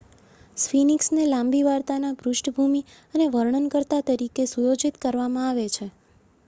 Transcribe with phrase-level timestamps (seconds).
[0.57, 2.81] સ્ફિનિક્સને લાંબી વાર્તાના પૃષ્ઠભૂમિ
[3.13, 5.91] અને વર્ણનકર્તા તરીકે સુયોજિત કરવામાં આવે છે